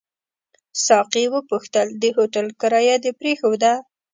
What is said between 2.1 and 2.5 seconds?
هوټل